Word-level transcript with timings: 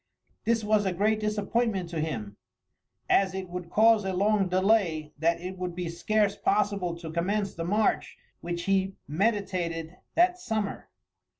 This 0.45 0.63
was 0.63 0.87
a 0.87 0.93
great 0.93 1.19
disappointment 1.19 1.87
to 1.91 1.99
him, 2.01 2.35
as 3.07 3.35
it 3.35 3.49
would 3.49 3.69
cause 3.69 4.03
a 4.03 4.13
long 4.13 4.47
delay 4.49 5.13
that 5.19 5.39
it 5.39 5.59
would 5.59 5.75
be 5.75 5.89
scarce 5.89 6.35
possible 6.35 6.97
to 6.97 7.11
commence 7.11 7.53
the 7.53 7.65
march 7.65 8.17
which 8.39 8.63
he 8.63 8.95
meditated 9.07 9.97
that 10.15 10.39
summer. 10.39 10.89